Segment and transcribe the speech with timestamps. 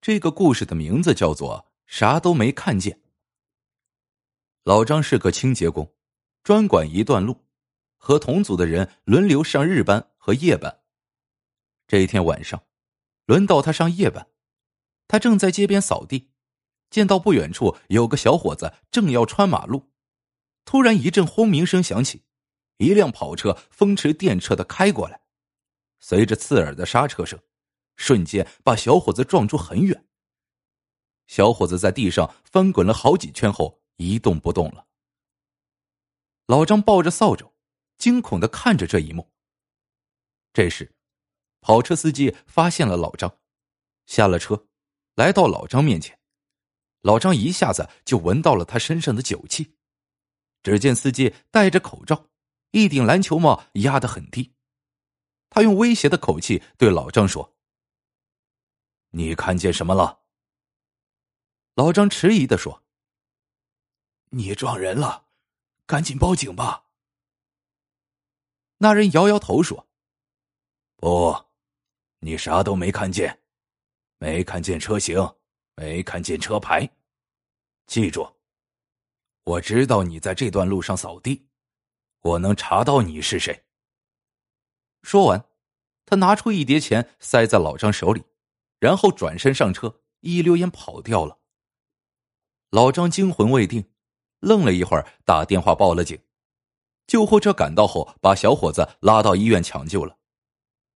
[0.00, 2.94] 这个故事的名字叫做《啥都没看见》。
[4.64, 5.94] 老张是个清洁工，
[6.42, 7.44] 专管一段路，
[7.98, 10.80] 和同组的人轮流上日班和夜班。
[11.86, 12.62] 这一天晚上，
[13.26, 14.26] 轮到他上夜班，
[15.06, 16.30] 他正在街边扫地，
[16.88, 19.90] 见到不远处有个小伙子正要穿马路，
[20.64, 22.22] 突然一阵轰鸣声响起，
[22.78, 25.20] 一辆跑车风驰电掣的开过来，
[25.98, 27.38] 随着刺耳的刹车声。
[27.96, 30.06] 瞬间把小伙子撞出很远。
[31.26, 34.86] 小伙子在地上翻滚了好几圈后一动不动了。
[36.46, 37.52] 老张抱着扫帚，
[37.98, 39.30] 惊恐的看着这一幕。
[40.52, 40.92] 这时，
[41.60, 43.38] 跑车司机发现了老张，
[44.06, 44.66] 下了车，
[45.14, 46.18] 来到老张面前。
[47.02, 49.76] 老张一下子就闻到了他身上的酒气。
[50.64, 52.26] 只见司机戴着口罩，
[52.72, 54.52] 一顶篮球帽压得很低。
[55.48, 57.56] 他用威胁的口气对老张说。
[59.10, 60.20] 你看见什么了？
[61.74, 62.82] 老张迟疑的说
[64.30, 65.26] ：“你撞人了，
[65.86, 66.86] 赶紧报警吧。”
[68.78, 69.88] 那人摇摇头说
[70.96, 71.46] ：“不，
[72.20, 73.42] 你啥都没看见，
[74.18, 75.34] 没看见车型，
[75.74, 76.88] 没看见车牌。
[77.86, 78.36] 记住，
[79.42, 81.48] 我知道你在这段路上扫地，
[82.20, 83.64] 我能查到你是谁。”
[85.02, 85.44] 说完，
[86.06, 88.22] 他拿出一叠钱塞在老张手里。
[88.80, 91.38] 然后转身上车，一溜烟跑掉了。
[92.70, 93.92] 老张惊魂未定，
[94.40, 96.18] 愣了一会儿，打电话报了警。
[97.06, 100.16] 救护车赶到后，把小伙子拉到医院抢救了。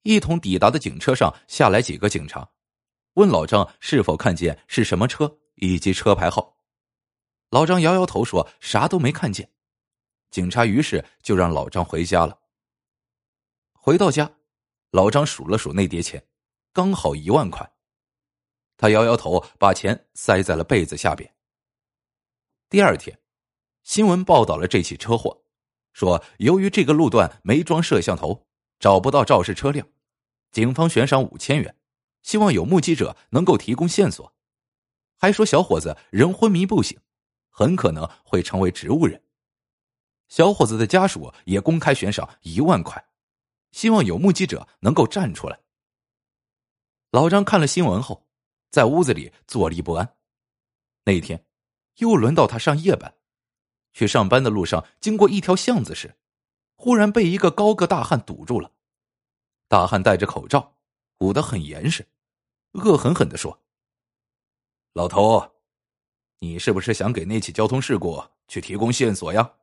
[0.02, 2.48] 一同抵达的警车上下来几个警察，
[3.14, 6.56] 问老张是否看见是什么车以及车牌号。
[7.50, 9.50] 老张摇摇头说啥都没看见。
[10.30, 12.38] 警察于是就让老张回家了。
[13.72, 14.32] 回到家，
[14.90, 16.26] 老张数了数那叠钱，
[16.72, 17.73] 刚好一万块。
[18.84, 21.34] 他摇摇头，把钱塞在了被子下边。
[22.68, 23.18] 第二天，
[23.82, 25.42] 新闻报道了这起车祸，
[25.94, 28.46] 说由于这个路段没装摄像头，
[28.78, 29.88] 找不到肇事车辆，
[30.52, 31.74] 警方悬赏五千元，
[32.20, 34.34] 希望有目击者能够提供线索。
[35.16, 37.00] 还说小伙子人昏迷不醒，
[37.48, 39.22] 很可能会成为植物人。
[40.28, 43.02] 小伙子的家属也公开悬赏一万块，
[43.72, 45.58] 希望有目击者能够站出来。
[47.12, 48.22] 老张看了新闻后。
[48.74, 50.16] 在屋子里坐立不安。
[51.04, 51.46] 那一天，
[51.98, 53.14] 又轮到他上夜班，
[53.92, 56.16] 去上班的路上，经过一条巷子时，
[56.74, 58.72] 忽然被一个高个大汉堵住了。
[59.68, 60.76] 大汉戴着口罩，
[61.20, 62.08] 捂得很严实，
[62.72, 63.62] 恶狠狠的说
[64.92, 65.54] ：“老头，
[66.40, 69.54] 你是不是想给那起交通事故去提供线索呀？”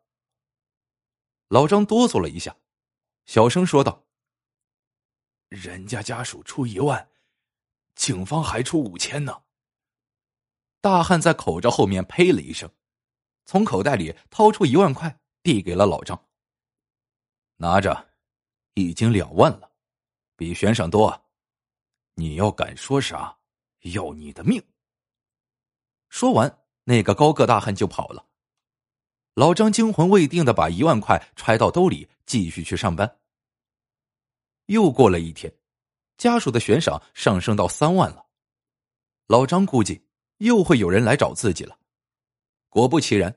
[1.50, 2.56] 老张哆嗦了一下，
[3.26, 4.06] 小声说道
[5.52, 7.06] ：“人家家属出一万。”
[7.96, 9.44] 警方还出五千呢。
[10.80, 12.70] 大汉在口罩后面呸了一声，
[13.46, 16.28] 从口袋里掏出一万块，递给了老张。
[17.58, 18.10] 拿着，
[18.74, 19.72] 已经两万了，
[20.36, 21.26] 比悬赏多。
[22.16, 23.38] 你要敢说啥，
[23.82, 24.64] 要你的命。
[26.10, 28.26] 说完，那个高个大汉就跑了。
[29.36, 33.20] 老张惊魂未定的把一万块揣到兜里，继续去上班。
[34.66, 35.61] 又过了一天。
[36.22, 38.28] 家属的悬赏上升到三万了，
[39.26, 40.06] 老张估计
[40.38, 41.80] 又会有人来找自己了。
[42.70, 43.36] 果不其然，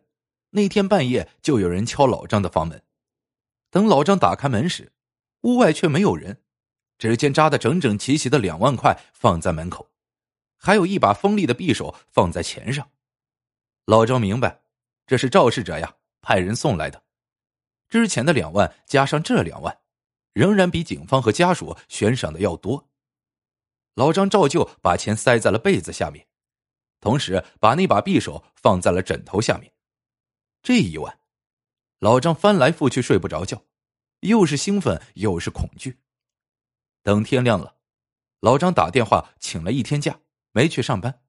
[0.50, 2.82] 那天半夜就有人敲老张的房门。
[3.70, 4.92] 等老张打开门时，
[5.44, 6.42] 屋外却没有人，
[6.98, 9.90] 只见扎的整整齐齐的两万块放在门口，
[10.58, 12.86] 还有一把锋利的匕首放在钱上。
[13.86, 14.60] 老张明白，
[15.06, 17.02] 这是肇事者呀派人送来的。
[17.88, 19.74] 之前的两万加上这两万。
[20.34, 22.90] 仍然比警方和家属悬赏的要多。
[23.94, 26.26] 老张照旧把钱塞在了被子下面，
[27.00, 29.72] 同时把那把匕首放在了枕头下面。
[30.62, 31.20] 这一晚，
[32.00, 33.64] 老张翻来覆去睡不着觉，
[34.20, 36.00] 又是兴奋又是恐惧。
[37.02, 37.76] 等天亮了，
[38.40, 40.18] 老张打电话请了一天假，
[40.50, 41.22] 没去上班，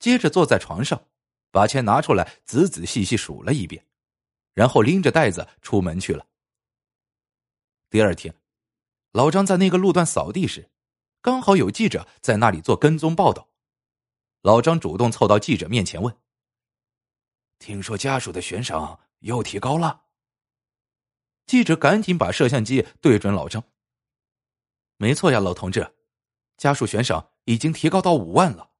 [0.00, 1.06] 接着坐在床上，
[1.52, 3.86] 把钱拿出来仔仔细细数了一遍，
[4.54, 6.26] 然后拎着袋子出门去了。
[7.92, 8.34] 第二天，
[9.10, 10.70] 老张在那个路段扫地时，
[11.20, 13.50] 刚好有记者在那里做跟踪报道。
[14.40, 16.16] 老张主动凑到记者面前问
[17.60, 20.04] ：“听说家属的悬赏又提高了？”
[21.44, 23.62] 记者赶紧把摄像机对准老张
[24.96, 25.94] ：“没错呀，老同志，
[26.56, 28.70] 家属悬赏已经提高到五万了。”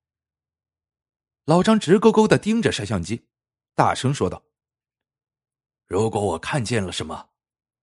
[1.44, 3.26] 老张直勾勾的盯着摄像机，
[3.74, 4.42] 大声说道
[5.86, 7.28] ：“如果我看见了什么？”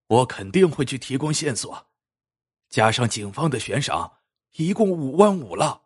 [0.10, 1.88] 我肯定会去提供线索，
[2.68, 4.18] 加上警方的悬赏，
[4.54, 5.84] 一共五万五了。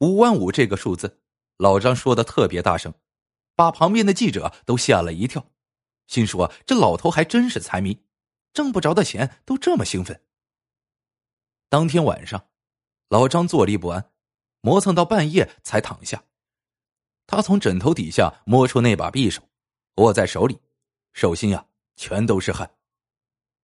[0.00, 1.22] 五万五这个数字，
[1.56, 2.92] 老张说的特别大声，
[3.54, 5.50] 把旁边的记者都吓了一跳，
[6.08, 8.04] 心说这老头还真是财迷，
[8.52, 10.22] 挣不着的钱都这么兴奋。
[11.70, 12.50] 当天晚上，
[13.08, 14.12] 老张坐立不安，
[14.60, 16.22] 磨蹭到半夜才躺下。
[17.26, 19.42] 他从枕头底下摸出那把匕首，
[19.94, 20.60] 握在手里，
[21.14, 21.66] 手心呀
[22.02, 22.68] 全都是汗。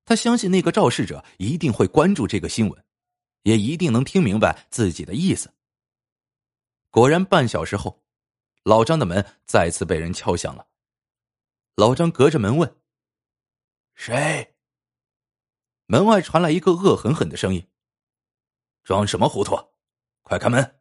[0.05, 2.85] 他相信那个肇事者一定会关注这个新闻，
[3.43, 5.53] 也一定能听明白自己的意思。
[6.89, 8.01] 果然，半小时后，
[8.63, 10.69] 老张的门再次被人敲响了。
[11.75, 12.77] 老张隔着门问
[13.97, 14.55] ：“谁？”
[15.87, 17.69] 门外传来一个恶狠狠的声音
[18.85, 19.57] ：“装什么糊涂？
[20.23, 20.81] 快开门！”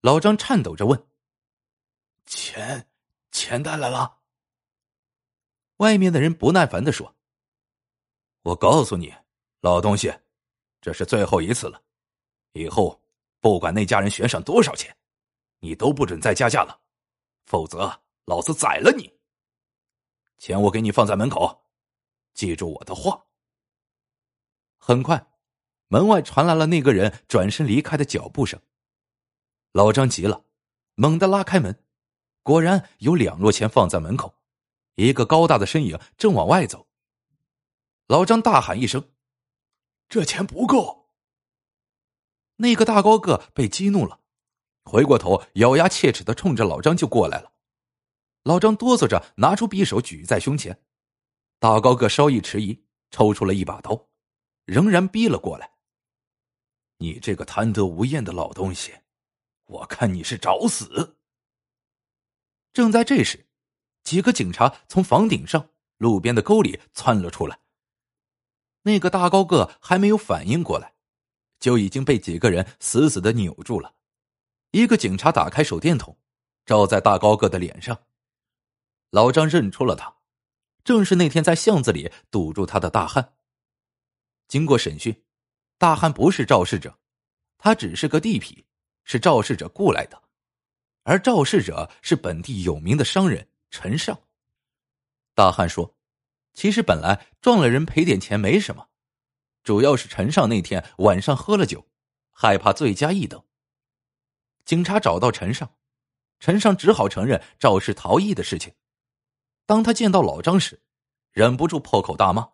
[0.00, 1.06] 老张颤抖着问
[2.24, 2.88] ：“钱，
[3.30, 4.20] 钱带来了？”
[5.78, 7.14] 外面的人不耐烦的说
[8.42, 9.14] ：“我告诉你，
[9.60, 10.14] 老东西，
[10.80, 11.82] 这是最后一次了，
[12.52, 13.00] 以后……”
[13.44, 14.96] 不管那家人悬赏多少钱，
[15.60, 16.80] 你都不准再加价了，
[17.44, 19.12] 否则老子宰了你。
[20.38, 21.66] 钱我给你放在门口，
[22.32, 23.26] 记住我的话。
[24.78, 25.26] 很快，
[25.88, 28.58] 门外传来了那个人转身离开的脚步声。
[29.72, 30.42] 老张急了，
[30.94, 31.84] 猛地拉开门，
[32.42, 34.34] 果然有两摞钱放在门口，
[34.94, 36.88] 一个高大的身影正往外走。
[38.06, 39.12] 老张大喊一声
[40.08, 41.10] ：“这钱不够！”
[42.56, 44.20] 那个大高个被激怒了，
[44.84, 47.52] 回过头咬牙切齿的冲着老张就过来了。
[48.42, 50.84] 老张哆嗦着拿出匕首举在胸前，
[51.58, 54.08] 大高个稍一迟疑，抽出了一把刀，
[54.66, 55.72] 仍然逼了过来。
[56.98, 58.94] 你这个贪得无厌的老东西，
[59.64, 61.18] 我看你是找死！
[62.72, 63.48] 正在这时，
[64.04, 67.58] 几个警察从房顶上、路边的沟里窜了出来。
[68.82, 70.92] 那个大高个还没有反应过来。
[71.60, 73.94] 就已经被几个人死死的扭住了。
[74.72, 76.18] 一个警察打开手电筒，
[76.66, 77.98] 照在大高个的脸上。
[79.08, 80.14] 老张认出了他，
[80.82, 83.32] 正是那天在巷子里堵住他的大汉。
[84.46, 85.24] 经过审讯，
[85.78, 86.98] 大汉不是肇事者，
[87.56, 88.64] 他只是个地痞，
[89.04, 90.22] 是肇事者雇来的。
[91.04, 94.16] 而肇事者是本地有名的商人陈尚。
[95.34, 95.96] 大汉说
[96.54, 98.88] ：“其实本来撞了人赔点钱没什么。”
[99.64, 101.90] 主要是陈尚那天晚上喝了酒，
[102.30, 103.44] 害怕罪加一等。
[104.64, 105.76] 警察找到陈尚，
[106.38, 108.72] 陈尚只好承认肇事逃逸的事情。
[109.66, 110.80] 当他见到老张时，
[111.32, 112.52] 忍不住破口大骂：“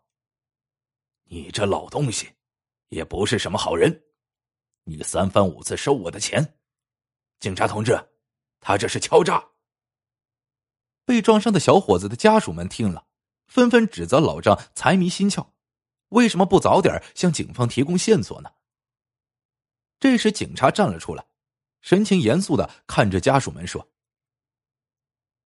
[1.28, 2.32] 你这老东西，
[2.88, 4.05] 也不是什么好人！
[4.84, 6.58] 你三番五次收我的钱，
[7.40, 8.08] 警察同志，
[8.58, 9.46] 他这是敲诈！”
[11.11, 13.05] 被撞伤的小伙子的家属们听了，
[13.49, 15.49] 纷纷指责老张财迷心窍。
[16.11, 18.53] 为什么不早点向警方提供线索呢？
[19.99, 21.27] 这时，警察站了出来，
[21.81, 23.89] 神情严肃的看着家属们说：“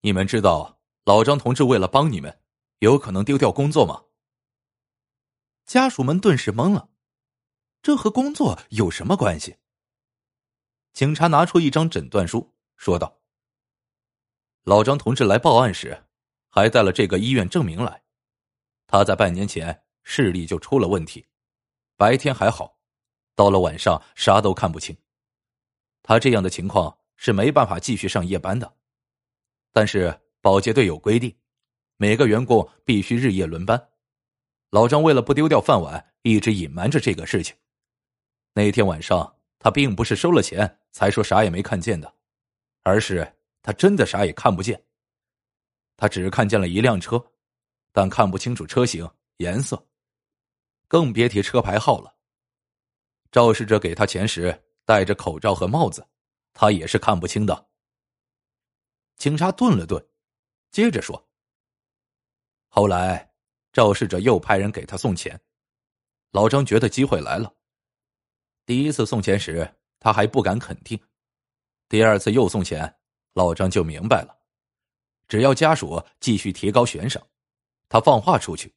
[0.04, 2.42] 你们知道老张同志为了帮你们，
[2.80, 4.04] 有可能丢掉工作吗？”
[5.64, 6.90] 家属们顿时懵了，
[7.80, 9.56] 这和工作有什么关系？
[10.92, 13.18] 警察拿出一张诊断书，说道
[14.64, 16.04] ：“老张同志来报案时，
[16.50, 18.02] 还带了这个医院证明来，
[18.86, 21.26] 他在半年前。”视力就出了问题，
[21.96, 22.76] 白天还好，
[23.34, 24.94] 到了晚上啥都看不清。
[26.02, 28.70] 他这样的情况是没办法继续上夜班的。
[29.72, 31.34] 但是保洁队有规定，
[31.96, 33.92] 每个员工必须日夜轮班。
[34.68, 37.56] 老张为了不丢掉饭碗，一直隐瞒着这个事情。
[38.52, 42.14] 那天晚上，他并不是收了钱才说啥也没看见的，
[42.82, 43.33] 而是
[43.64, 44.80] 他真的啥也看不见。
[45.96, 47.32] 他只看见了一辆车，
[47.92, 49.88] 但看不清楚车型、颜色。
[50.86, 52.14] 更别提车牌号了。
[53.32, 56.06] 肇事者给他钱时戴着口罩和帽子，
[56.52, 57.70] 他也是看不清的。
[59.16, 60.06] 警察顿了顿，
[60.70, 61.26] 接着说
[62.68, 63.32] ：“后来，
[63.72, 65.40] 肇事者又派人给他送钱，
[66.32, 67.54] 老张觉得机会来了。
[68.66, 70.98] 第一次送钱时，他还不敢肯定；
[71.88, 72.94] 第二次又送钱，
[73.34, 74.34] 老张就明白了，
[75.28, 77.22] 只要家属继续提高悬赏，
[77.88, 78.74] 他放话出去，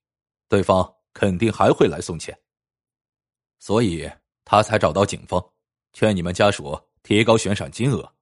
[0.50, 2.40] 对方。”肯定还会来送钱，
[3.58, 4.08] 所以
[4.46, 5.44] 他才找到警方，
[5.92, 8.14] 劝你们家属提高悬赏金额。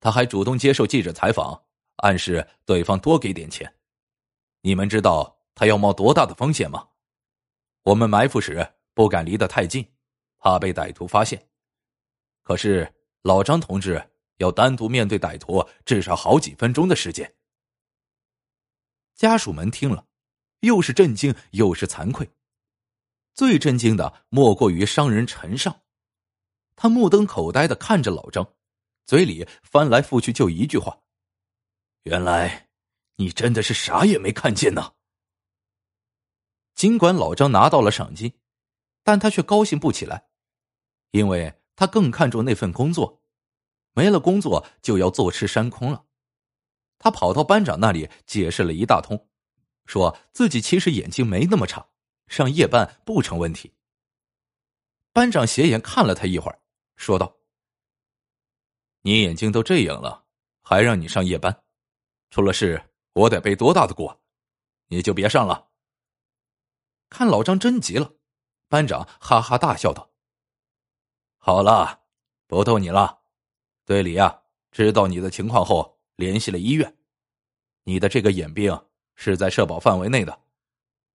[0.00, 1.62] 他还主动接受记者采访，
[1.98, 3.72] 暗示对方多给点钱。
[4.60, 6.88] 你们知道他要冒多大的风险吗？
[7.84, 9.88] 我们埋伏时不敢离得太近，
[10.38, 11.40] 怕被歹徒发现。
[12.42, 12.92] 可是
[13.22, 14.04] 老张同志
[14.40, 17.34] 要单独面对歹徒，至少好几分钟的时间。
[19.14, 20.06] 家属们听了。
[20.60, 22.30] 又是震惊，又是惭愧。
[23.32, 25.80] 最震惊的莫过于商人陈尚，
[26.76, 28.54] 他目瞪口呆的看着老张，
[29.06, 31.00] 嘴里翻来覆去就一句话
[32.04, 32.68] ：“原来
[33.16, 34.92] 你真的是啥也没看见呢。”
[36.76, 38.34] 尽管老张拿到了赏金，
[39.02, 40.28] 但他却高兴不起来，
[41.12, 43.19] 因为他更看重那份工作，
[43.92, 46.04] 没了工作就要坐吃山空了。
[46.98, 49.28] 他跑到班长那里解释了一大通，
[49.86, 51.88] 说自己其实眼睛没那么差，
[52.26, 53.74] 上夜班不成问题。
[55.12, 56.60] 班长斜眼看了他一会儿，
[56.96, 57.38] 说道
[59.02, 60.24] ：“你眼睛都这样了，
[60.62, 61.64] 还让你上夜班，
[62.30, 64.22] 出了事我得背多大的锅？
[64.88, 65.68] 你就别上了。”
[67.10, 68.12] 看老张真急了，
[68.68, 70.12] 班长哈哈大笑道
[71.38, 72.02] ：“好了，
[72.46, 73.19] 不逗你了。
[73.90, 76.96] 队里呀，知道你的情况后联系了医院，
[77.82, 80.42] 你的这个眼病是在社保范围内的，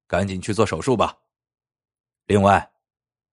[0.07, 1.17] 赶紧去做手术吧。
[2.25, 2.73] 另外，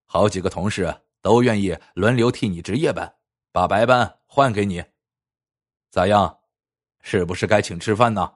[0.05, 3.17] 好几个同事都愿意轮流替你值夜班，
[3.51, 4.81] 把白班换给你。
[5.89, 6.39] 咋样？
[7.01, 8.35] 是不是该请吃饭呢？”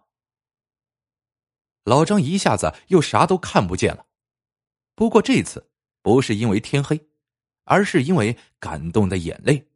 [1.85, 4.07] 老张一下子又啥都看不见了。
[4.93, 5.71] 不过这次
[6.01, 7.07] 不是因为天黑，
[7.63, 9.66] 而是因为感动的眼泪。